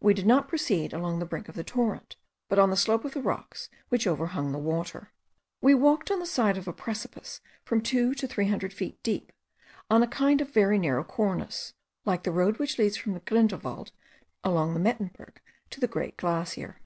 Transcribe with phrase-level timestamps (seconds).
[0.00, 2.16] We did not proceed along the brink of the torrent,
[2.48, 5.12] but on the slope of the rocks which overhung the water.
[5.60, 9.32] We walked on the side of a precipice from two to three hundred feet deep,
[9.90, 11.74] on a kind of very narrow cornice,
[12.06, 13.92] like the road which leads from the Grindelwald
[14.42, 16.80] along the Mettenberg to the great glacier.